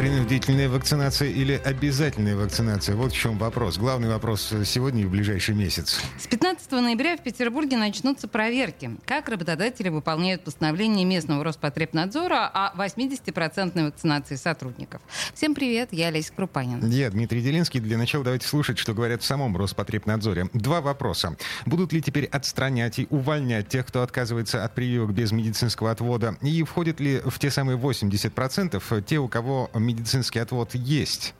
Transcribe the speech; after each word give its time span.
Принудительная 0.00 0.70
вакцинация 0.70 1.28
или 1.28 1.60
обязательная 1.62 2.34
вакцинация? 2.34 2.96
Вот 2.96 3.12
в 3.12 3.14
чем 3.14 3.36
вопрос. 3.36 3.76
Главный 3.76 4.08
вопрос 4.08 4.50
сегодня 4.64 5.02
и 5.02 5.04
в 5.04 5.10
ближайший 5.10 5.54
месяц. 5.54 6.00
С 6.18 6.26
15 6.26 6.72
ноября 6.72 7.18
в 7.18 7.22
Петербурге 7.22 7.76
начнутся 7.76 8.26
проверки. 8.26 8.92
Как 9.04 9.28
работодатели 9.28 9.90
выполняют 9.90 10.42
постановление 10.42 11.04
местного 11.04 11.44
Роспотребнадзора 11.44 12.46
о 12.46 12.72
80% 12.82 13.84
вакцинации 13.84 14.36
сотрудников. 14.36 15.02
Всем 15.34 15.54
привет, 15.54 15.90
я 15.92 16.06
Олеся 16.06 16.32
Крупанин. 16.34 16.88
Я 16.88 17.10
Дмитрий 17.10 17.42
Делинский. 17.42 17.80
Для 17.80 17.98
начала 17.98 18.24
давайте 18.24 18.48
слушать, 18.48 18.78
что 18.78 18.94
говорят 18.94 19.20
в 19.20 19.26
самом 19.26 19.54
Роспотребнадзоре. 19.58 20.48
Два 20.54 20.80
вопроса. 20.80 21.36
Будут 21.66 21.92
ли 21.92 22.00
теперь 22.00 22.24
отстранять 22.24 23.00
и 23.00 23.06
увольнять 23.10 23.68
тех, 23.68 23.84
кто 23.84 24.00
отказывается 24.02 24.64
от 24.64 24.74
прививок 24.74 25.12
без 25.12 25.30
медицинского 25.30 25.90
отвода? 25.90 26.38
И 26.40 26.62
входят 26.62 27.00
ли 27.00 27.20
в 27.22 27.38
те 27.38 27.50
самые 27.50 27.76
80% 27.76 29.04
те, 29.04 29.18
у 29.18 29.28
кого 29.28 29.68
медицинский 29.92 30.38
отвод 30.38 30.74
есть? 30.74 31.34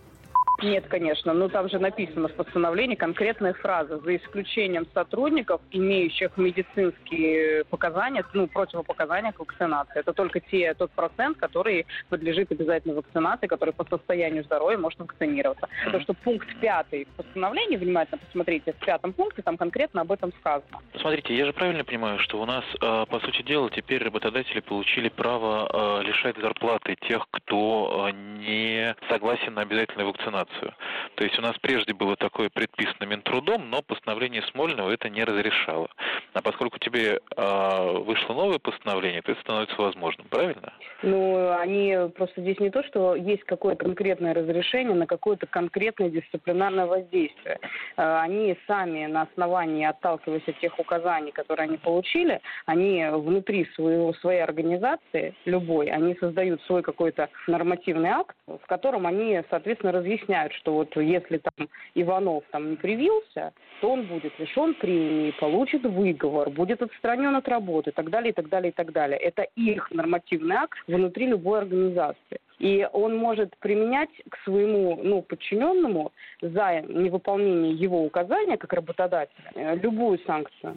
Нет, 0.63 0.87
конечно. 0.89 1.33
Но 1.33 1.49
там 1.49 1.69
же 1.69 1.79
написано 1.79 2.29
в 2.29 2.35
постановлении 2.35 2.95
конкретная 2.95 3.55
фраза. 3.55 3.99
За 3.99 4.17
исключением 4.17 4.87
сотрудников, 4.93 5.61
имеющих 5.71 6.37
медицинские 6.37 7.65
показания, 7.65 8.25
ну, 8.35 8.47
противопоказания 8.47 9.33
к 9.33 9.41
вакцинации. 9.41 10.01
Это 10.01 10.13
только 10.13 10.41
те, 10.41 10.75
тот 10.75 10.91
процент, 10.91 11.39
который 11.39 11.87
подлежит 12.09 12.53
обязательной 12.53 12.97
вакцинации, 12.97 13.47
который 13.47 13.73
по 13.73 13.85
состоянию 13.85 14.45
здоровья 14.45 14.79
может 14.79 14.99
вакцинироваться. 14.99 15.69
Потому 15.85 16.03
что 16.03 16.15
пункт 16.15 16.49
пятый 16.61 17.05
в 17.05 17.09
постановлении, 17.17 17.77
внимательно 17.77 18.19
посмотрите, 18.19 18.73
в 18.73 18.85
пятом 18.85 19.13
пункте 19.13 19.43
там 19.43 19.57
конкретно 19.57 20.03
об 20.03 20.13
этом 20.13 20.33
сказано. 20.41 20.79
Смотрите, 21.01 21.35
я 21.35 21.47
же 21.47 21.53
правильно 21.53 21.85
понимаю, 21.85 22.19
что 22.19 22.41
у 22.41 22.47
нас, 22.47 22.65
э, 22.81 23.07
по 23.07 23.21
сути 23.21 23.43
дела, 23.43 23.71
теперь 23.71 24.03
работодатели 24.03 24.61
получили 24.61 25.09
право 25.09 26.01
э, 26.01 26.05
лишать 26.05 26.37
зарплаты 26.39 26.97
тех, 27.09 27.27
кто 27.31 28.09
э, 28.09 28.13
не 28.13 28.95
согласен 29.09 29.55
на 29.55 29.63
обязательную 29.63 30.09
вакцинацию 30.09 30.50
информацию. 30.51 30.75
То 31.17 31.25
есть 31.25 31.39
у 31.39 31.43
нас 31.43 31.57
прежде 31.61 31.93
было 31.93 32.17
такое 32.17 32.49
предписано 32.49 33.05
Минтрудом, 33.05 33.71
но 33.71 33.83
постановление 33.83 34.43
Смольного 34.43 34.91
это 34.91 35.09
не 35.09 35.25
разрешало. 35.25 35.89
А 36.33 36.43
поскольку 36.43 36.79
тебе 36.79 37.19
э, 37.37 37.93
вышло 37.99 38.35
новое 38.35 38.59
постановление, 38.59 39.23
то 39.23 39.33
это 39.33 39.41
становится 39.41 39.81
возможным, 39.81 40.27
правильно? 40.29 40.73
Ну, 41.03 41.53
они 41.53 41.97
просто 42.17 42.41
здесь 42.41 42.59
не 42.61 42.71
то, 42.71 42.83
что 42.85 43.15
есть 43.15 43.45
какое-то 43.45 43.85
конкретное 43.85 44.35
разрешение 44.35 44.95
на 44.95 45.07
какое-то 45.07 45.47
конкретное 45.47 46.11
дисциплинарное 46.11 46.87
воздействие. 46.87 47.59
Э, 47.97 48.21
они 48.21 48.57
сами 48.67 49.07
на 49.07 49.23
основании, 49.23 49.85
отталкиваясь 49.85 50.47
от 50.47 50.59
тех 50.61 50.79
указаний, 50.79 51.33
которые 51.33 51.65
они 51.65 51.77
получили, 51.77 52.41
они 52.67 53.05
внутри 53.11 53.67
своего, 53.75 54.13
своей 54.15 54.41
организации, 54.41 55.35
любой, 55.45 55.89
они 55.89 56.15
создают 56.17 56.63
свой 56.63 56.83
какой-то 56.83 57.29
нормативный 57.47 58.11
акт, 58.11 58.37
в 58.47 58.67
котором 58.67 59.07
они, 59.07 59.43
соответственно, 59.51 59.93
разъясняют, 59.93 60.40
объясняют, 60.41 60.53
что 60.55 60.75
вот 60.75 60.97
если 60.97 61.39
там 61.39 61.69
Иванов 61.95 62.45
там 62.53 62.71
не 62.71 62.77
привился, 62.77 63.53
то 63.81 63.93
он 63.93 64.07
будет 64.07 64.39
лишен 64.39 64.75
премии, 64.75 65.33
получит 65.41 65.83
выговор, 65.85 66.51
будет 66.51 66.83
отстранен 66.83 67.35
от 67.37 67.49
работы 67.49 67.91
и 67.91 67.93
так 67.93 68.11
далее, 68.11 68.31
и 68.31 68.35
так 68.35 68.49
далее, 68.49 68.71
и 68.71 68.75
так 68.75 68.93
далее. 68.93 69.19
Это 69.19 69.43
их 69.57 69.91
нормативный 69.91 70.57
акт 70.57 70.79
внутри 70.87 71.27
любой 71.27 71.61
организации. 71.61 72.39
И 72.59 72.87
он 72.93 73.17
может 73.17 73.57
применять 73.59 74.11
к 74.29 74.37
своему 74.45 75.01
ну, 75.03 75.23
подчиненному 75.23 76.13
за 76.43 76.83
невыполнение 76.83 77.73
его 77.73 78.05
указания 78.05 78.59
как 78.59 78.73
работодателя 78.73 79.53
э, 79.55 79.77
любую 79.77 80.19
санкцию. 80.27 80.77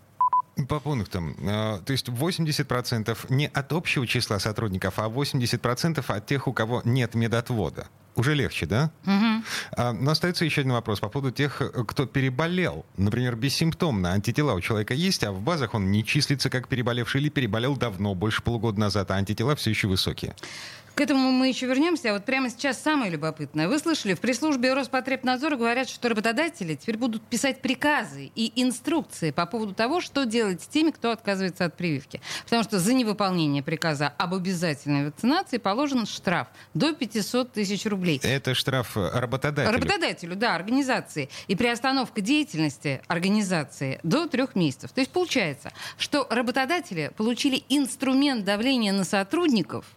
По 0.69 0.79
пунктам. 0.79 1.35
Э, 1.41 1.79
то 1.85 1.91
есть 1.91 2.07
80% 2.07 3.17
не 3.29 3.47
от 3.47 3.73
общего 3.73 4.07
числа 4.07 4.39
сотрудников, 4.39 4.97
а 4.97 5.09
80% 5.09 6.03
от 6.07 6.25
тех, 6.25 6.47
у 6.47 6.53
кого 6.53 6.81
нет 6.85 7.15
медотвода. 7.15 7.87
Уже 8.15 8.35
легче, 8.35 8.65
да? 8.65 8.91
Угу. 9.05 9.93
Но 10.01 10.11
остается 10.11 10.45
еще 10.45 10.61
один 10.61 10.73
вопрос 10.73 10.99
по 10.99 11.09
поводу 11.09 11.31
тех, 11.31 11.61
кто 11.87 12.05
переболел. 12.05 12.85
Например, 12.95 13.35
бессимптомно. 13.35 14.11
Антитела 14.11 14.53
у 14.53 14.61
человека 14.61 14.93
есть, 14.93 15.23
а 15.23 15.31
в 15.31 15.41
базах 15.41 15.73
он 15.73 15.91
не 15.91 16.05
числится 16.05 16.49
как 16.49 16.67
переболевший 16.67 17.21
или 17.21 17.29
переболел 17.29 17.75
давно, 17.75 18.13
больше 18.13 18.43
полугода 18.43 18.79
назад, 18.79 19.09
а 19.11 19.15
антитела 19.15 19.55
все 19.55 19.71
еще 19.71 19.87
высокие. 19.87 20.35
К 20.95 21.01
этому 21.01 21.31
мы 21.31 21.47
еще 21.47 21.65
вернемся. 21.65 22.11
А 22.11 22.13
вот 22.13 22.23
прямо 22.23 22.51
сейчас 22.51 22.79
самое 22.79 23.09
любопытное. 23.09 23.67
Вы 23.67 23.79
слышали, 23.79 24.13
в 24.13 24.19
пресс-службе 24.19 24.73
Роспотребнадзора 24.73 25.55
говорят, 25.55 25.89
что 25.89 26.07
работодатели 26.07 26.75
теперь 26.75 26.97
будут 26.97 27.23
писать 27.23 27.61
приказы 27.61 28.31
и 28.35 28.51
инструкции 28.61 29.31
по 29.31 29.47
поводу 29.47 29.73
того, 29.73 30.01
что 30.01 30.25
делать 30.25 30.61
с 30.61 30.67
теми, 30.67 30.91
кто 30.91 31.09
отказывается 31.09 31.65
от 31.65 31.75
прививки. 31.75 32.21
Потому 32.43 32.61
что 32.61 32.77
за 32.77 32.93
невыполнение 32.93 33.63
приказа 33.63 34.13
об 34.19 34.35
обязательной 34.35 35.07
вакцинации 35.07 35.57
положен 35.57 36.05
штраф 36.05 36.49
до 36.75 36.93
500 36.93 37.51
тысяч 37.51 37.87
рублей. 37.87 38.19
Это 38.21 38.53
штраф 38.53 38.95
работодателю? 38.95 39.73
Работодателю, 39.73 40.35
да, 40.35 40.53
организации. 40.53 41.29
И 41.47 41.55
приостановка 41.55 42.21
деятельности 42.21 43.01
организации 43.07 43.99
до 44.03 44.27
трех 44.27 44.53
месяцев. 44.53 44.91
То 44.91 45.01
есть 45.01 45.11
получается, 45.11 45.71
что 45.97 46.27
работодатели 46.29 47.11
получили 47.17 47.63
инструмент 47.69 48.45
давления 48.45 48.93
на 48.93 49.05
сотрудников– 49.05 49.85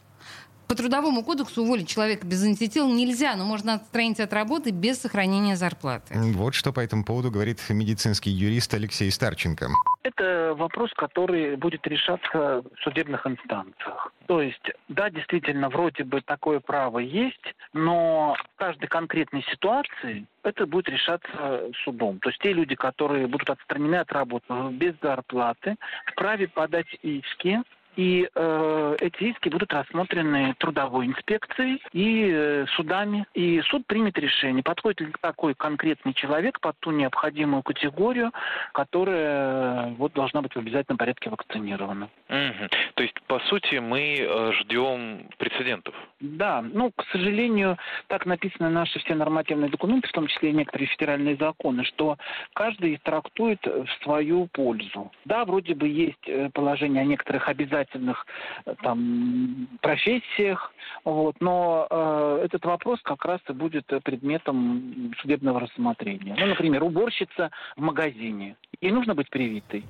по 0.69 0.75
трудовому 0.75 1.22
кодексу 1.22 1.62
уволить 1.62 1.88
человека 1.88 2.27
без 2.27 2.44
антител 2.44 2.88
нельзя, 2.88 3.37
но 3.37 3.44
можно 3.44 3.75
отстранить 3.75 4.21
от 4.21 4.32
работы 4.32 4.71
без 4.71 5.00
сохранения 5.00 5.56
зарплаты. 5.56 6.15
Вот 6.34 6.54
что 6.54 6.72
по 6.72 6.81
этому 6.81 7.04
поводу 7.04 7.31
говорит 7.31 7.60
медицинский 7.69 8.31
юрист 8.31 8.75
Алексей 8.75 9.10
Старченко. 9.10 9.69
Это 10.03 10.54
вопрос, 10.56 10.93
который 10.94 11.56
будет 11.56 11.87
решаться 11.87 12.62
в 12.62 12.65
судебных 12.82 13.27
инстанциях. 13.27 14.12
То 14.27 14.41
есть, 14.43 14.71
да, 14.88 15.10
действительно, 15.10 15.69
вроде 15.69 16.04
бы 16.04 16.21
такое 16.21 16.60
право 16.60 16.98
есть, 16.98 17.54
но 17.72 18.37
в 18.54 18.59
каждой 18.59 18.87
конкретной 18.87 19.44
ситуации 19.50 20.27
это 20.43 20.66
будет 20.66 20.88
решаться 20.88 21.62
судом. 21.84 22.19
То 22.21 22.31
есть 22.31 22.41
те 22.41 22.53
люди, 22.53 22.75
которые 22.75 23.27
будут 23.27 23.50
отстранены 23.50 23.97
от 23.97 24.12
работы 24.12 24.47
без 24.72 24.94
зарплаты, 25.03 25.77
вправе 26.06 26.48
подать 26.48 26.87
иски 27.03 27.62
и 27.97 28.29
э, 28.33 28.97
эти 29.01 29.25
иски 29.25 29.49
будут 29.49 29.73
рассмотрены 29.73 30.55
трудовой 30.59 31.07
инспекцией 31.07 31.83
и 31.93 32.31
э, 32.31 32.67
судами. 32.77 33.27
И 33.34 33.61
суд 33.62 33.87
примет 33.87 34.19
решение, 34.19 34.62
подходит 34.62 35.01
ли 35.01 35.12
такой 35.21 35.55
конкретный 35.55 36.12
человек 36.12 36.61
под 36.61 36.79
ту 36.81 36.91
необходимую 36.91 37.62
категорию, 37.62 38.33
которая 38.73 39.89
э, 39.89 39.95
вот, 39.95 40.12
должна 40.12 40.43
быть 40.43 40.55
в 40.55 40.59
обязательном 40.59 40.99
порядке 40.99 41.31
вакцинирована. 41.31 42.11
Угу. 42.29 42.69
То 42.95 43.03
есть, 43.03 43.21
по 43.27 43.39
сути, 43.41 43.77
мы 43.77 44.19
э, 44.21 44.53
ждем 44.61 45.28
прецедентов. 45.39 45.95
Да, 46.21 46.63
ну, 46.63 46.93
к 46.95 47.05
сожалению, 47.13 47.78
так 48.09 48.27
написаны 48.27 48.69
наши 48.69 48.99
все 49.01 49.15
нормативные 49.15 49.71
документы, 49.71 50.09
в 50.09 50.13
том 50.13 50.27
числе 50.27 50.51
и 50.51 50.53
некоторые 50.53 50.89
федеральные 50.89 51.37
законы, 51.37 51.84
что 51.84 52.19
каждый 52.55 52.99
трактует 52.99 53.65
в 53.65 53.89
свою 54.03 54.49
пользу. 54.49 55.11
Да, 55.25 55.45
вроде 55.47 55.75
бы 55.75 55.89
есть 55.89 56.28
э, 56.28 56.51
положение 56.53 57.01
о 57.03 57.07
некоторых 57.07 57.49
обязательствах 57.49 57.85
обязательных 57.86 58.26
э, 58.64 58.74
там, 58.82 59.69
профессиях. 59.80 60.72
Вот. 61.04 61.36
Но 61.41 61.86
э, 61.91 62.42
этот 62.44 62.64
вопрос 62.64 63.00
как 63.02 63.24
раз 63.24 63.41
и 63.48 63.52
будет 63.52 63.86
предметом 64.04 65.12
судебного 65.20 65.60
рассмотрения. 65.60 66.36
Ну, 66.38 66.47
например, 66.47 66.82
уборщица 66.82 67.50
в 67.76 67.80
магазине. 67.80 68.56
Ей 68.80 68.92
нужно 68.92 69.14
быть 69.14 69.30
привитой. 69.30 69.84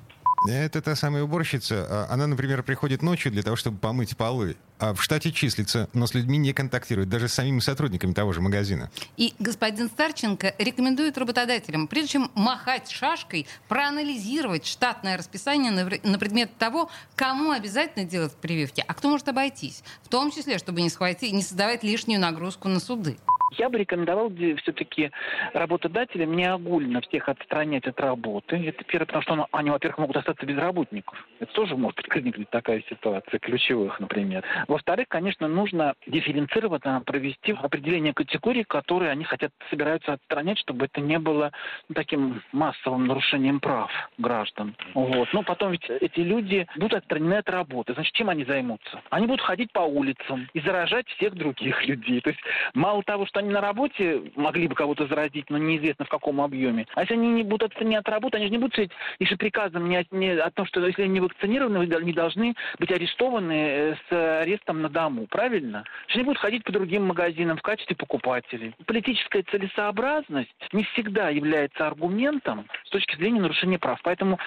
Это 0.47 0.81
та 0.81 0.95
самая 0.95 1.23
уборщица. 1.23 1.85
А, 1.89 2.13
она, 2.13 2.27
например, 2.27 2.63
приходит 2.63 3.01
ночью 3.01 3.31
для 3.31 3.41
того, 3.41 3.55
чтобы 3.55 3.77
помыть 3.77 4.15
полы. 4.15 4.55
А 4.79 4.93
в 4.93 5.01
штате 5.01 5.31
числится, 5.31 5.89
но 5.93 6.05
с 6.05 6.13
людьми 6.13 6.37
не 6.37 6.53
контактирует, 6.53 7.09
даже 7.09 7.27
с 7.27 7.33
самими 7.33 7.59
сотрудниками 7.59 8.13
того 8.13 8.33
же 8.33 8.41
магазина. 8.41 8.91
И 9.15 9.33
господин 9.39 9.89
Старченко 9.89 10.53
рекомендует 10.59 11.17
работодателям, 11.17 11.87
прежде 11.87 12.13
чем 12.13 12.31
махать 12.35 12.89
шашкой, 12.89 13.47
проанализировать 13.67 14.65
штатное 14.65 15.17
расписание 15.17 15.71
на 15.71 16.19
предмет 16.19 16.55
того, 16.57 16.89
кому 17.15 17.51
обязательно 17.51 18.05
делать 18.05 18.35
прививки, 18.35 18.83
а 18.87 18.93
кто 18.93 19.09
может 19.09 19.27
обойтись. 19.27 19.83
В 20.03 20.09
том 20.09 20.31
числе, 20.31 20.57
чтобы 20.59 20.81
не, 20.81 20.89
схватить, 20.89 21.33
не 21.33 21.41
создавать 21.41 21.83
лишнюю 21.83 22.19
нагрузку 22.19 22.67
на 22.67 22.79
суды. 22.79 23.17
Я 23.51 23.69
бы 23.69 23.77
рекомендовал 23.79 24.31
все-таки 24.57 25.11
работодателям 25.53 26.35
не 26.35 26.45
огульно 26.45 27.01
всех 27.01 27.29
отстранять 27.29 27.87
от 27.87 27.99
работы. 27.99 28.57
Это 28.57 28.83
первое, 28.83 29.05
потому 29.05 29.23
что 29.23 29.47
они, 29.51 29.69
во-первых, 29.69 29.99
могут 29.99 30.17
остаться 30.17 30.45
без 30.45 30.57
работников. 30.57 31.17
Это 31.39 31.51
тоже 31.53 31.75
может 31.77 31.97
возникнуть 32.27 32.49
такая 32.49 32.83
ситуация, 32.89 33.39
ключевых, 33.39 33.99
например. 33.99 34.43
Во-вторых, 34.67 35.07
конечно, 35.07 35.47
нужно 35.47 35.93
дифференцированно 36.05 37.01
провести 37.05 37.53
определение 37.53 38.13
категорий, 38.13 38.63
которые 38.63 39.11
они 39.11 39.23
хотят, 39.23 39.51
собираются 39.69 40.13
отстранять, 40.13 40.59
чтобы 40.59 40.85
это 40.85 41.01
не 41.01 41.19
было 41.19 41.51
ну, 41.87 41.95
таким 41.95 42.41
массовым 42.51 43.07
нарушением 43.07 43.59
прав 43.59 43.91
граждан. 44.17 44.75
Вот. 44.93 45.29
Но 45.33 45.43
потом 45.43 45.71
ведь 45.71 45.89
эти 45.89 46.19
люди 46.19 46.67
будут 46.75 46.99
отстранены 46.99 47.35
от 47.35 47.49
работы. 47.49 47.93
Значит, 47.93 48.13
чем 48.13 48.29
они 48.29 48.43
займутся? 48.43 49.01
Они 49.09 49.27
будут 49.27 49.41
ходить 49.41 49.71
по 49.71 49.79
улицам 49.79 50.49
и 50.53 50.59
заражать 50.59 51.07
всех 51.09 51.35
других 51.35 51.85
людей. 51.87 52.21
То 52.21 52.29
есть 52.29 52.41
мало 52.73 53.03
того, 53.03 53.25
что 53.25 53.36
они 53.39 53.49
на 53.49 53.61
работе 53.61 54.23
могли 54.35 54.67
бы 54.67 54.75
кого-то 54.75 55.07
заразить, 55.07 55.49
но 55.49 55.57
неизвестно 55.57 56.05
в 56.05 56.09
каком 56.09 56.41
объеме. 56.41 56.85
А 56.95 57.01
если 57.01 57.13
они 57.13 57.29
не 57.29 57.43
будут 57.43 57.71
отстранены 57.71 57.97
от 57.97 58.09
работы, 58.09 58.37
они 58.37 58.47
же 58.47 58.51
не 58.51 58.57
будут 58.57 58.75
сидеть 58.75 58.91
же 59.19 59.37
приказом 59.37 59.89
не, 59.89 60.05
не, 60.11 60.31
о 60.31 60.49
том, 60.51 60.65
что 60.65 60.85
если 60.85 61.03
они 61.03 61.13
не 61.13 61.19
вакцинированы, 61.19 61.79
вы 61.79 61.87
не 62.03 62.13
должны 62.13 62.55
быть 62.79 62.91
арестованы 62.91 63.53
э, 63.53 63.95
с 64.09 64.41
арестом 64.41 64.81
на 64.81 64.89
дому. 64.89 65.27
Правильно? 65.27 65.83
Они 66.13 66.23
будут 66.23 66.39
ходить 66.39 66.63
по 66.63 66.71
другим 66.71 67.05
магазинам 67.05 67.57
в 67.57 67.61
качестве 67.61 67.95
покупателей. 67.95 68.73
Политическая 68.85 69.43
целесообразность 69.43 70.49
не 70.71 70.83
всегда 70.83 71.29
является 71.29 71.87
аргументом 71.87 72.67
с 72.85 72.89
точки 72.89 73.15
зрения 73.17 73.41
нарушения 73.41 73.79
прав. 73.79 73.99
Поэтому 74.03 74.39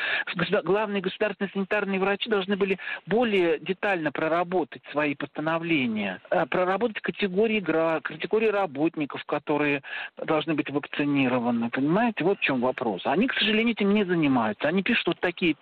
главные 0.64 1.02
государственные 1.02 1.50
санитарные 1.52 2.00
врачи 2.00 2.28
должны 2.28 2.56
были 2.56 2.78
более 3.06 3.58
детально 3.58 4.12
проработать 4.12 4.82
свои 4.90 5.14
постановления, 5.14 6.20
э, 6.30 6.46
проработать 6.46 7.00
категории, 7.00 7.60
категории 7.60 8.48
работников, 8.80 9.24
которые 9.26 9.82
должны 10.16 10.54
быть 10.54 10.70
вакцинированы. 10.70 11.70
Понимаете, 11.70 12.24
вот 12.24 12.38
в 12.38 12.42
чем 12.42 12.60
вопрос. 12.60 13.02
Они, 13.04 13.26
к 13.26 13.34
сожалению, 13.34 13.72
этим 13.72 13.92
не 13.92 14.04
занимаются. 14.04 14.68
Они 14.68 14.82
пишут 14.82 15.08
вот 15.08 15.20
такие 15.20 15.56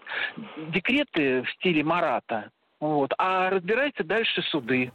декреты 0.73 1.43
в 1.43 1.51
стиле 1.53 1.83
Марата, 1.83 2.51
вот, 2.81 3.13
а 3.19 3.51
разбираются 3.51 4.05
дальше 4.05 4.43
суды. 4.43 4.93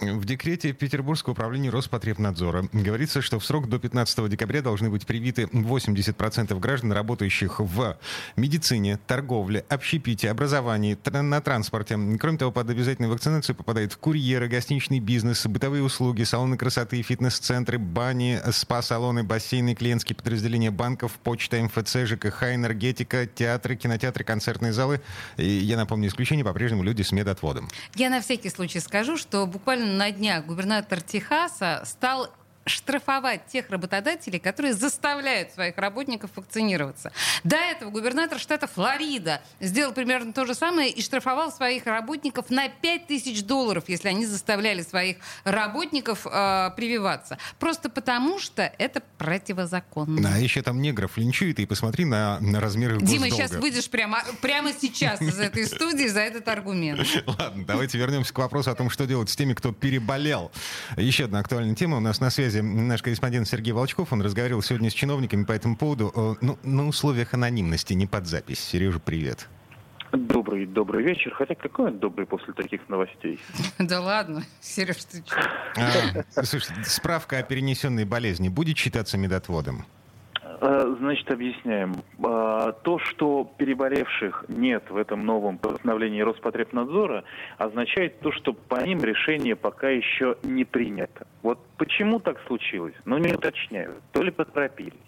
В 0.00 0.26
декрете 0.26 0.72
Петербургского 0.74 1.32
управления 1.32 1.70
Роспотребнадзора 1.70 2.68
говорится, 2.70 3.22
что 3.22 3.38
в 3.38 3.46
срок 3.46 3.66
до 3.70 3.78
15 3.78 4.28
декабря 4.28 4.60
должны 4.60 4.90
быть 4.90 5.06
привиты 5.06 5.44
80% 5.44 6.58
граждан, 6.60 6.92
работающих 6.92 7.60
в 7.60 7.96
медицине, 8.36 8.98
торговле, 9.06 9.64
общепите, 9.70 10.30
образовании, 10.30 10.98
на 11.10 11.40
транспорте. 11.40 11.98
Кроме 12.20 12.36
того, 12.36 12.52
под 12.52 12.68
обязательную 12.68 13.10
вакцинацию 13.10 13.56
попадают 13.56 13.96
курьеры, 13.96 14.48
гостиничный 14.48 15.00
бизнес, 15.00 15.46
бытовые 15.46 15.82
услуги, 15.82 16.24
салоны 16.24 16.58
красоты, 16.58 17.00
фитнес-центры, 17.00 17.78
бани, 17.78 18.38
спа-салоны, 18.52 19.24
бассейны, 19.24 19.74
клиентские 19.74 20.14
подразделения 20.16 20.70
банков, 20.70 21.12
почта, 21.22 21.56
МФЦ, 21.62 22.04
ЖКХ, 22.04 22.54
энергетика, 22.54 23.26
театры, 23.26 23.76
кинотеатры, 23.76 24.24
концертные 24.24 24.74
залы. 24.74 25.00
И 25.38 25.46
я 25.46 25.78
напомню, 25.78 26.08
исключение 26.08 26.44
по-прежнему 26.44 26.82
люди 26.82 27.00
с 27.00 27.12
медотводом. 27.12 27.70
Я 27.94 28.10
на 28.10 28.20
всякий 28.20 28.50
случай 28.50 28.80
скажу, 28.80 29.16
что 29.16 29.46
буквально 29.46 29.85
на 29.86 30.10
днях 30.10 30.44
губернатор 30.44 31.00
Техаса 31.00 31.82
стал 31.84 32.28
штрафовать 32.66 33.46
тех 33.46 33.70
работодателей, 33.70 34.38
которые 34.38 34.74
заставляют 34.74 35.52
своих 35.52 35.78
работников 35.78 36.30
вакцинироваться. 36.34 37.12
До 37.44 37.56
этого 37.56 37.90
губернатор 37.90 38.38
штата 38.38 38.66
Флорида 38.66 39.40
сделал 39.60 39.92
примерно 39.92 40.32
то 40.32 40.44
же 40.44 40.54
самое 40.54 40.90
и 40.90 41.00
штрафовал 41.00 41.52
своих 41.52 41.86
работников 41.86 42.50
на 42.50 42.68
5 42.68 43.06
тысяч 43.06 43.44
долларов, 43.44 43.84
если 43.86 44.08
они 44.08 44.26
заставляли 44.26 44.82
своих 44.82 45.18
работников 45.44 46.26
э, 46.26 46.70
прививаться. 46.76 47.38
Просто 47.58 47.88
потому, 47.88 48.38
что 48.40 48.62
это 48.78 49.00
противозаконно. 49.18 50.28
А 50.34 50.38
еще 50.38 50.62
там 50.62 50.82
негров 50.82 51.16
линчуют, 51.16 51.60
и 51.60 51.66
посмотри 51.66 52.04
на, 52.04 52.40
на 52.40 52.60
размеры 52.60 53.00
Дима, 53.00 53.30
сейчас 53.30 53.52
выйдешь 53.52 53.88
прямо, 53.88 54.22
прямо 54.42 54.72
сейчас 54.72 55.22
из 55.22 55.38
этой 55.38 55.66
студии 55.66 56.08
за 56.08 56.20
этот 56.20 56.48
аргумент. 56.48 57.06
Ладно, 57.26 57.64
давайте 57.64 57.96
вернемся 57.98 58.34
к 58.34 58.38
вопросу 58.38 58.70
о 58.70 58.74
том, 58.74 58.90
что 58.90 59.06
делать 59.06 59.30
с 59.30 59.36
теми, 59.36 59.54
кто 59.54 59.72
переболел. 59.72 60.50
Еще 60.96 61.24
одна 61.26 61.38
актуальная 61.38 61.76
тема 61.76 61.98
у 61.98 62.00
нас 62.00 62.18
на 62.20 62.30
связи 62.30 62.55
связи 62.56 62.62
наш 62.62 63.02
корреспондент 63.02 63.48
Сергей 63.48 63.72
Волчков. 63.72 64.12
Он 64.12 64.22
разговаривал 64.22 64.62
сегодня 64.62 64.90
с 64.90 64.94
чиновниками 64.94 65.44
по 65.44 65.52
этому 65.52 65.76
поводу. 65.76 66.12
Э, 66.14 66.34
ну, 66.40 66.58
на 66.62 66.86
условиях 66.88 67.34
анонимности, 67.34 67.92
не 67.94 68.06
под 68.06 68.26
запись. 68.26 68.60
Сережа, 68.60 68.98
привет. 68.98 69.48
Добрый, 70.12 70.66
добрый 70.66 71.04
вечер. 71.04 71.34
Хотя 71.34 71.54
какой 71.54 71.88
он 71.88 71.98
добрый 71.98 72.26
после 72.26 72.52
таких 72.54 72.88
новостей? 72.88 73.38
Да 73.78 74.00
ладно, 74.00 74.42
Сереж, 74.60 75.04
ты 75.04 75.22
что? 75.26 75.36
А, 75.76 76.44
слушай, 76.44 76.74
справка 76.84 77.38
о 77.38 77.42
перенесенной 77.42 78.04
болезни 78.04 78.48
будет 78.48 78.76
считаться 78.78 79.18
медотводом? 79.18 79.84
Э, 80.68 80.96
значит, 80.98 81.30
объясняем. 81.30 81.94
А, 82.24 82.72
то, 82.72 82.98
что 82.98 83.48
переболевших 83.56 84.46
нет 84.48 84.90
в 84.90 84.96
этом 84.96 85.24
новом 85.24 85.58
постановлении 85.58 86.20
Роспотребнадзора, 86.22 87.22
означает 87.56 88.18
то, 88.18 88.32
что 88.32 88.52
по 88.52 88.82
ним 88.84 89.00
решение 89.04 89.54
пока 89.54 89.90
еще 89.90 90.36
не 90.42 90.64
принято. 90.64 91.28
Вот 91.42 91.60
почему 91.76 92.18
так 92.18 92.40
случилось? 92.48 92.94
Ну, 93.04 93.16
не 93.18 93.32
уточняют. 93.32 94.02
То 94.10 94.22
ли 94.22 94.32
поторопились 94.32 95.05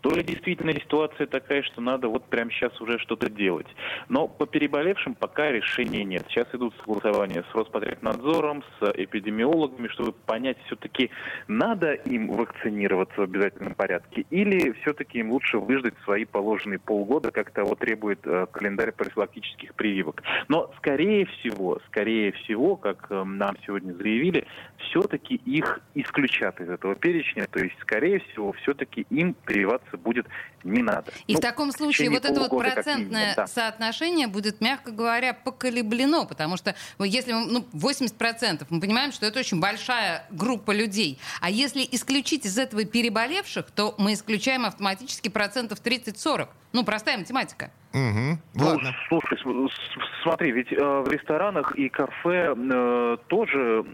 то 0.00 0.10
ли 0.10 0.22
действительно 0.22 0.72
ситуация 0.74 1.26
такая, 1.26 1.62
что 1.62 1.80
надо 1.80 2.08
вот 2.08 2.24
прямо 2.24 2.50
сейчас 2.50 2.80
уже 2.80 2.98
что-то 2.98 3.30
делать. 3.30 3.66
Но 4.08 4.28
по 4.28 4.46
переболевшим 4.46 5.14
пока 5.14 5.50
решения 5.50 6.04
нет. 6.04 6.24
Сейчас 6.28 6.46
идут 6.52 6.74
согласования 6.80 7.44
с 7.50 7.54
Роспотребнадзором, 7.54 8.62
с 8.80 8.92
эпидемиологами, 8.94 9.88
чтобы 9.88 10.12
понять, 10.12 10.56
все-таки 10.66 11.10
надо 11.48 11.94
им 11.94 12.28
вакцинироваться 12.28 13.20
в 13.20 13.24
обязательном 13.24 13.74
порядке 13.74 14.24
или 14.30 14.72
все-таки 14.82 15.18
им 15.18 15.32
лучше 15.32 15.58
выждать 15.58 15.94
свои 16.04 16.24
положенные 16.24 16.78
полгода, 16.78 17.30
как 17.30 17.50
того 17.50 17.74
требует 17.74 18.20
э, 18.24 18.46
календарь 18.50 18.92
профилактических 18.92 19.74
прививок. 19.74 20.22
Но 20.48 20.72
скорее 20.78 21.26
всего, 21.26 21.80
скорее 21.88 22.32
всего, 22.32 22.76
как 22.76 23.06
э, 23.10 23.24
нам 23.24 23.56
сегодня 23.66 23.92
заявили, 23.94 24.46
все-таки 24.78 25.36
их 25.36 25.80
исключат 25.94 26.60
из 26.60 26.68
этого 26.68 26.94
перечня, 26.94 27.46
то 27.50 27.58
есть 27.58 27.76
скорее 27.80 28.20
всего 28.20 28.52
все-таки 28.52 29.06
им 29.10 29.34
прививаться 29.44 29.87
заниматься 29.88 29.96
будет 29.96 30.26
не 30.64 30.82
надо. 30.82 31.12
И 31.26 31.34
ну, 31.34 31.38
в 31.38 31.42
таком 31.42 31.72
случае 31.72 32.10
в 32.10 32.12
вот 32.12 32.24
это 32.24 32.40
вот 32.40 32.50
процентное 32.50 33.04
минимум, 33.04 33.34
да. 33.36 33.46
соотношение 33.46 34.26
будет, 34.26 34.60
мягко 34.60 34.90
говоря, 34.90 35.34
поколеблено, 35.34 36.26
потому 36.26 36.56
что 36.56 36.74
если 36.98 37.32
ну, 37.32 37.66
80%, 37.72 38.66
мы 38.70 38.80
понимаем, 38.80 39.12
что 39.12 39.26
это 39.26 39.40
очень 39.40 39.60
большая 39.60 40.26
группа 40.30 40.72
людей. 40.72 41.18
А 41.40 41.50
если 41.50 41.86
исключить 41.90 42.46
из 42.46 42.58
этого 42.58 42.84
переболевших, 42.84 43.70
то 43.70 43.94
мы 43.98 44.12
исключаем 44.12 44.64
автоматически 44.64 45.28
процентов 45.28 45.80
30-40. 45.82 46.48
Ну, 46.72 46.84
простая 46.84 47.16
математика. 47.16 47.70
Угу. 47.94 48.38
Ну, 48.54 48.78
слушай, 49.08 49.38
смотри, 50.22 50.52
ведь 50.52 50.70
э, 50.70 50.76
в 50.76 51.08
ресторанах 51.10 51.74
и 51.76 51.88
кафе 51.88 52.54
э, 52.54 53.16
тоже 53.28 53.84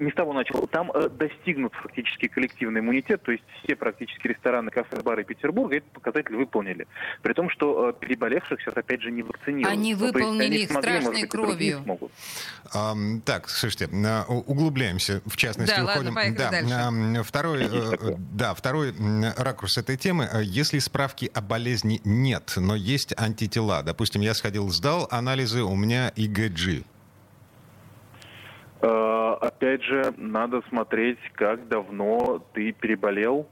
не 0.00 0.10
с 0.10 0.14
того 0.14 0.32
начал. 0.32 0.66
Там 0.66 0.90
э, 0.92 1.08
достигнут 1.08 1.74
фактически 1.74 2.28
коллективный 2.28 2.80
иммунитет, 2.80 3.22
то 3.22 3.32
есть 3.32 3.44
все 3.62 3.76
практически 3.76 4.28
рестораны, 4.28 4.70
кафе, 4.70 5.00
бары 5.02 5.24
Петербурга 5.24 5.76
этот 5.76 5.90
показатель 5.92 6.36
выполнили. 6.36 6.86
При 7.22 7.34
том, 7.34 7.50
что 7.50 7.90
э, 7.90 7.92
переболевших 7.92 8.60
сейчас 8.60 8.76
опять 8.76 9.02
же 9.02 9.10
не 9.10 9.22
вакцинировали. 9.22 9.72
Они 9.72 9.94
ну, 9.94 10.06
выполнили 10.06 10.44
они 10.44 10.56
их 10.56 10.70
смогли, 10.70 10.90
страшной 10.90 11.20
быть, 11.22 11.30
кровью. 11.30 11.80
Смогут. 11.84 12.12
А, 12.74 12.94
так, 13.24 13.48
слушайте, 13.48 13.88
углубляемся, 14.46 15.22
в 15.26 15.36
частности, 15.36 15.76
да, 15.76 15.84
уходим. 15.84 16.14
Ладно, 16.14 16.36
да, 16.36 16.50
дальше. 16.50 17.22
второй, 17.24 17.62
э, 17.64 18.14
да, 18.32 18.54
второй 18.54 18.94
ракурс 19.36 19.78
этой 19.78 19.96
темы. 19.96 20.28
Если 20.42 20.78
справки 20.78 21.30
о 21.34 21.40
болезни 21.40 22.00
нет, 22.04 22.54
но 22.56 22.74
есть 22.74 23.12
антитела, 23.18 23.82
допустим, 23.82 24.22
я 24.22 24.34
сходил, 24.34 24.68
сдал 24.70 25.06
анализы, 25.10 25.62
у 25.62 25.76
меня 25.76 26.12
ИГГ. 26.16 26.86
Опять 29.34 29.82
же, 29.82 30.14
надо 30.16 30.62
смотреть, 30.68 31.18
как 31.34 31.68
давно 31.68 32.44
ты 32.52 32.72
переболел, 32.72 33.48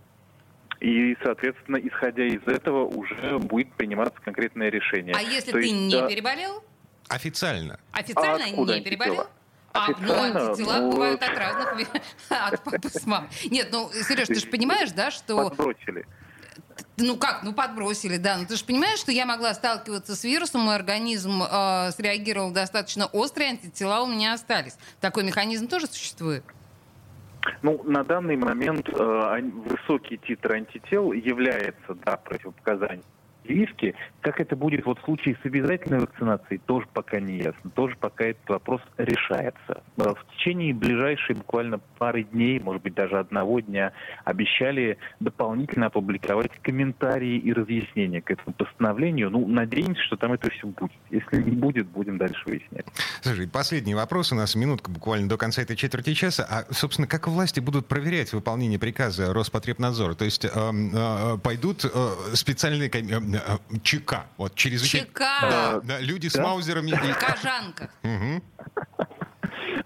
и, 0.81 1.17
соответственно, 1.23 1.77
исходя 1.77 2.25
из 2.25 2.43
этого, 2.47 2.85
уже 2.85 3.39
будет 3.39 3.73
приниматься 3.75 4.21
конкретное 4.21 4.69
решение. 4.69 5.15
А 5.17 5.23
если 5.23 5.51
То 5.51 5.59
ты 5.59 5.65
есть, 5.65 5.75
не 5.75 6.09
переболел? 6.09 6.63
Официально. 7.09 7.81
Официально 7.93 8.45
а 8.45 8.51
не 8.51 8.81
переболел? 8.83 9.27
А, 9.73 9.89
ну, 10.01 10.15
антитела 10.15 10.81
ну, 10.81 10.93
бывают 10.93 11.23
от 11.23 11.39
разных, 11.39 11.89
от 12.31 12.65
папы 12.65 12.89
с 12.89 13.07
мамой. 13.07 13.29
Нет, 13.51 13.69
ну, 13.71 13.91
Сереж, 13.93 14.29
ты 14.29 14.37
же 14.37 14.47
понимаешь, 14.47 14.91
да, 14.93 15.11
что... 15.11 15.51
Подбросили. 15.51 16.07
Ну 16.97 17.17
как, 17.17 17.43
ну 17.43 17.53
подбросили, 17.53 18.17
да. 18.17 18.35
Но 18.35 18.43
ну, 18.43 18.49
ты 18.49 18.57
же 18.57 18.65
понимаешь, 18.65 18.99
что 18.99 19.13
я 19.13 19.27
могла 19.27 19.55
сталкиваться 19.55 20.15
с 20.17 20.25
вирусом, 20.25 20.63
мой 20.63 20.75
организм 20.75 21.43
э, 21.43 21.91
среагировал 21.93 22.51
достаточно 22.51 23.07
остро, 23.07 23.45
антитела 23.45 24.03
у 24.03 24.07
меня 24.07 24.35
остались. 24.35 24.77
Такой 25.01 25.25
механизм 25.25 25.69
тоже 25.69 25.87
существует? 25.87 26.45
Ну, 27.63 27.83
на 27.85 28.05
данный 28.05 28.37
момент 28.37 28.89
э, 28.89 29.41
высокий 29.65 30.19
титр 30.19 30.53
антител 30.53 31.13
является, 31.13 31.95
да, 32.05 32.17
противопоказанием 32.17 33.05
прививки. 33.49 33.95
Как 34.21 34.41
это 34.41 34.55
будет 34.57 34.85
вот 34.85 34.99
в 34.99 35.05
случае 35.05 35.37
с 35.43 35.47
обязательной 35.47 36.01
вакцинацией, 36.01 36.61
тоже 36.67 36.87
пока 36.93 37.19
не 37.19 37.39
ясно. 37.39 37.71
Тоже 37.71 37.97
пока 37.99 38.27
этот 38.27 38.47
вопрос 38.49 38.83
решается. 38.99 39.83
В 39.97 40.19
течение 40.37 40.75
ближайшей 40.75 41.35
буквально 41.35 41.79
пары 41.99 42.25
дней, 42.25 42.61
может 42.61 42.83
быть, 42.83 42.95
даже 42.95 43.19
одного 43.19 43.61
дня, 43.61 43.93
обещали 44.25 44.99
дополнительно 45.19 45.87
опубликовать 45.87 46.51
комментарии 46.63 47.39
и 47.39 47.53
разъяснения 47.53 48.21
к 48.21 48.31
этому 48.31 48.53
постановлению. 48.53 49.31
Ну, 49.31 49.47
надеемся, 49.49 50.03
что 50.03 50.17
там 50.17 50.35
это 50.35 50.51
все 50.51 50.67
будет. 50.67 50.93
Если 51.11 51.43
не 51.43 51.53
будет, 51.53 51.87
будем 51.87 52.19
дальше 52.19 52.43
выяснять. 52.45 52.87
Слушай, 53.23 53.49
последний 53.49 53.95
вопрос. 53.95 54.31
У 54.33 54.35
нас 54.35 54.55
минутка 54.55 54.91
буквально 54.91 55.29
до 55.29 55.39
конца 55.39 55.63
этой 55.63 55.77
четверти 55.77 56.13
часа. 56.13 56.47
А, 56.51 56.73
собственно, 56.73 57.09
как 57.09 57.29
власти 57.29 57.61
будут 57.61 57.87
проверять 57.87 58.33
выполнение 58.35 58.79
приказа 58.79 59.33
Роспотребнадзора? 59.33 60.15
То 60.15 60.27
есть 60.27 60.45
э, 60.45 60.49
э, 60.51 61.39
пойдут 61.43 61.85
э, 61.85 61.89
специальные 62.35 62.91
э, 62.91 63.01
э, 63.01 63.38
ЧК, 63.83 64.27
вот 64.37 64.55
через... 64.55 64.83
ЧК! 64.83 65.41
Да, 65.43 65.81
да, 65.83 66.01
люди 66.01 66.29
да? 66.29 66.39
с 66.39 66.43
маузерами. 66.43 66.91
Кожанка. 67.13 67.91
Угу. 68.03 68.43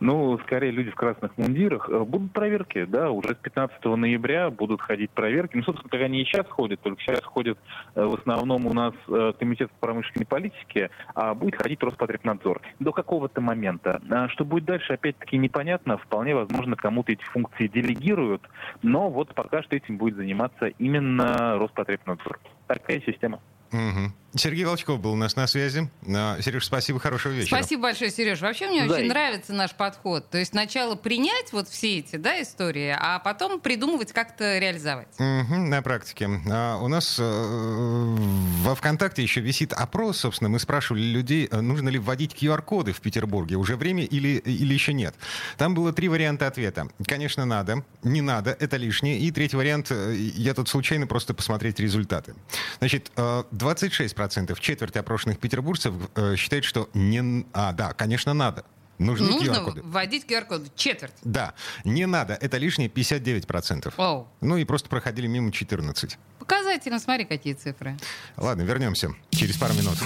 Ну, 0.03 0.37
скорее 0.39 0.73
люди 0.73 0.91
в 0.91 0.97
красных 0.97 1.39
мундирах. 1.39 1.89
Э, 1.89 2.01
будут 2.01 2.33
проверки, 2.33 2.85
да, 2.87 3.13
уже 3.13 3.37
с 3.37 3.39
15 3.39 3.85
ноября 3.85 4.51
будут 4.51 4.81
ходить 4.81 5.13
проверки. 5.13 5.57
Ну, 5.57 5.63
собственно, 5.63 5.89
как 5.89 6.01
они 6.01 6.23
и 6.23 6.25
сейчас 6.25 6.45
ходят, 6.49 6.81
только 6.81 7.01
сейчас 7.01 7.23
ходят 7.23 7.57
э, 7.95 8.05
в 8.05 8.15
основном 8.15 8.67
у 8.67 8.73
нас 8.73 8.95
э, 9.07 9.33
Комитет 9.39 9.71
промышленной 9.79 10.27
политике, 10.27 10.91
а 11.15 11.35
будет 11.35 11.55
ходить 11.55 11.81
Роспотребнадзор. 11.85 12.63
До 12.81 12.91
какого-то 12.91 13.41
момента. 13.41 14.03
А 14.11 14.29
что 14.29 14.45
будет 14.45 14.65
дальше, 14.65 14.95
опять-таки, 14.95 15.39
непонятно. 15.39 15.99
Вполне 15.99 16.35
возможно, 16.35 16.75
кому-то 16.75 17.13
эти 17.13 17.23
функции 17.23 17.69
делегируют, 17.69 18.43
но 18.83 19.09
вот 19.09 19.33
пока 19.37 19.63
что 19.63 19.77
этим 19.77 19.99
будет 19.99 20.17
заниматься 20.17 20.67
именно 20.67 21.59
Роспотребнадзор. 21.59 22.41
Такая 22.67 23.01
система. 23.07 23.39
Угу. 23.71 24.13
Сергей 24.35 24.65
Волчков 24.65 25.01
был 25.01 25.13
у 25.13 25.17
нас 25.17 25.37
на 25.37 25.47
связи. 25.47 25.91
А, 26.09 26.41
Сереж, 26.41 26.65
спасибо, 26.65 26.99
хорошего 26.99 27.33
вечера. 27.33 27.59
Спасибо 27.59 27.83
большое, 27.83 28.11
Сереж. 28.11 28.41
Вообще 28.41 28.67
мне 28.69 28.87
да. 28.87 28.95
очень 28.95 29.09
нравится 29.09 29.53
наш 29.53 29.73
подход. 29.73 30.31
То 30.31 30.39
есть 30.39 30.53
сначала 30.53 30.95
принять 30.95 31.53
вот 31.53 31.69
все 31.69 31.99
эти 31.99 32.17
да, 32.17 32.41
истории, 32.41 32.97
а 32.99 33.19
потом 33.19 33.61
придумывать, 33.61 34.13
как 34.13 34.35
это 34.35 34.59
реализовать. 34.59 35.09
Угу, 35.19 35.55
на 35.55 35.83
практике. 35.83 36.29
А 36.51 36.79
у 36.79 36.89
нас 36.89 37.17
э, 37.19 37.23
во 37.23 38.75
ВКонтакте 38.75 39.23
еще 39.23 39.41
висит 39.41 39.75
опрос, 39.75 40.21
собственно. 40.21 40.49
Мы 40.49 40.59
спрашивали 40.59 41.03
людей, 41.03 41.49
э, 41.51 41.61
нужно 41.61 41.91
ли 41.91 41.99
вводить 41.99 42.35
QR-коды 42.35 42.93
в 42.93 43.01
Петербурге. 43.03 43.57
Уже 43.57 43.77
время 43.77 44.05
или, 44.05 44.39
или 44.39 44.73
еще 44.73 44.95
нет? 44.95 45.15
Там 45.59 45.75
было 45.75 45.93
три 45.93 46.09
варианта 46.09 46.47
ответа. 46.47 46.89
Конечно, 47.07 47.45
надо. 47.45 47.85
Не 48.03 48.23
надо, 48.23 48.57
это 48.59 48.79
лишнее. 48.79 49.19
И 49.19 49.31
третий 49.31 49.57
вариант, 49.57 49.89
э, 49.91 50.15
я 50.17 50.55
тут 50.55 50.71
случайно 50.71 51.07
просто 51.07 51.35
посмотреть 51.35 51.81
результаты. 51.81 52.35
Значит, 52.79 53.11
26% 53.17 54.22
40%, 54.27 54.59
четверть 54.61 54.97
опрошенных 54.97 55.39
петербуржцев 55.39 55.95
э, 56.15 56.37
считает, 56.37 56.65
что 56.65 56.89
не... 56.95 57.47
А, 57.53 57.73
да, 57.73 57.93
конечно, 57.93 58.35
надо. 58.35 58.65
Нужны 58.99 59.29
Нужно 59.31 59.53
QR-коды. 59.53 59.83
вводить 59.83 60.25
QR-коды. 60.27 60.71
Четверть. 60.77 61.15
Да. 61.23 61.55
Не 61.85 62.07
надо. 62.07 62.35
Это 62.35 62.59
лишние 62.59 62.89
59%. 62.89 63.93
Оу. 63.97 64.29
Ну 64.41 64.57
и 64.57 64.65
просто 64.65 64.89
проходили 64.89 65.27
мимо 65.27 65.51
14. 65.51 66.19
Показательно. 66.39 67.01
Смотри, 67.01 67.25
какие 67.25 67.55
цифры. 67.55 67.97
Ладно, 68.37 68.63
вернемся 68.63 69.13
через 69.31 69.57
пару 69.57 69.75
минут. 69.75 69.97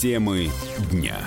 Темы 0.00 0.50
дня. 0.90 1.18